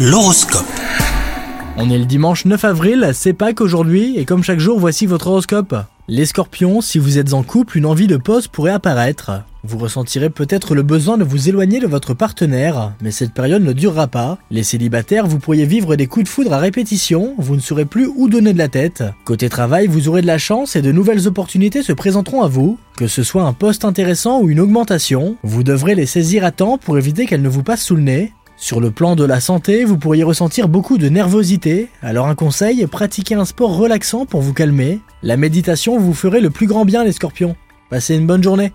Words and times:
L'horoscope. 0.00 0.64
On 1.76 1.90
est 1.90 1.98
le 1.98 2.04
dimanche 2.04 2.44
9 2.44 2.64
avril, 2.64 3.10
c'est 3.14 3.32
Pâques 3.32 3.60
aujourd'hui, 3.60 4.16
et 4.16 4.24
comme 4.24 4.44
chaque 4.44 4.60
jour, 4.60 4.78
voici 4.78 5.06
votre 5.06 5.26
horoscope. 5.26 5.74
Les 6.06 6.24
scorpions, 6.24 6.80
si 6.80 7.00
vous 7.00 7.18
êtes 7.18 7.34
en 7.34 7.42
couple, 7.42 7.78
une 7.78 7.86
envie 7.86 8.06
de 8.06 8.16
pause 8.16 8.46
pourrait 8.46 8.70
apparaître. 8.70 9.42
Vous 9.64 9.76
ressentirez 9.76 10.30
peut-être 10.30 10.76
le 10.76 10.84
besoin 10.84 11.18
de 11.18 11.24
vous 11.24 11.48
éloigner 11.48 11.80
de 11.80 11.88
votre 11.88 12.14
partenaire, 12.14 12.92
mais 13.02 13.10
cette 13.10 13.34
période 13.34 13.64
ne 13.64 13.72
durera 13.72 14.06
pas. 14.06 14.38
Les 14.52 14.62
célibataires, 14.62 15.26
vous 15.26 15.40
pourriez 15.40 15.66
vivre 15.66 15.96
des 15.96 16.06
coups 16.06 16.26
de 16.26 16.28
foudre 16.30 16.52
à 16.52 16.58
répétition, 16.58 17.34
vous 17.36 17.56
ne 17.56 17.60
saurez 17.60 17.84
plus 17.84 18.06
où 18.06 18.28
donner 18.28 18.52
de 18.52 18.58
la 18.58 18.68
tête. 18.68 19.02
Côté 19.24 19.48
travail, 19.48 19.88
vous 19.88 20.08
aurez 20.08 20.22
de 20.22 20.28
la 20.28 20.38
chance 20.38 20.76
et 20.76 20.82
de 20.82 20.92
nouvelles 20.92 21.26
opportunités 21.26 21.82
se 21.82 21.92
présenteront 21.92 22.42
à 22.42 22.48
vous. 22.48 22.78
Que 22.96 23.08
ce 23.08 23.22
soit 23.22 23.42
un 23.42 23.52
poste 23.52 23.84
intéressant 23.84 24.40
ou 24.40 24.48
une 24.48 24.60
augmentation, 24.60 25.36
vous 25.42 25.64
devrez 25.64 25.94
les 25.94 26.06
saisir 26.06 26.44
à 26.44 26.52
temps 26.52 26.78
pour 26.78 26.98
éviter 26.98 27.26
qu'elles 27.26 27.42
ne 27.42 27.48
vous 27.48 27.62
passent 27.62 27.84
sous 27.84 27.96
le 27.96 28.02
nez. 28.02 28.32
Sur 28.60 28.80
le 28.80 28.90
plan 28.90 29.14
de 29.14 29.24
la 29.24 29.40
santé, 29.40 29.84
vous 29.84 29.98
pourriez 29.98 30.24
ressentir 30.24 30.68
beaucoup 30.68 30.98
de 30.98 31.08
nervosité, 31.08 31.88
alors 32.02 32.26
un 32.26 32.34
conseil, 32.34 32.84
pratiquez 32.88 33.36
un 33.36 33.44
sport 33.44 33.76
relaxant 33.76 34.26
pour 34.26 34.40
vous 34.40 34.52
calmer. 34.52 34.98
La 35.22 35.36
méditation 35.36 35.96
vous 35.96 36.12
ferait 36.12 36.40
le 36.40 36.50
plus 36.50 36.66
grand 36.66 36.84
bien 36.84 37.04
les 37.04 37.12
scorpions. 37.12 37.54
Passez 37.88 38.16
une 38.16 38.26
bonne 38.26 38.42
journée 38.42 38.72